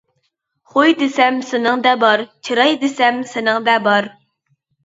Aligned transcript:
خۇي 0.71 0.95
دېسەم 1.01 1.37
سېنىڭدە 1.49 1.91
بار، 2.05 2.25
چىراي 2.49 2.75
دېسەم 2.85 3.23
سېنىڭدە 3.35 3.77
بار. 3.91 4.09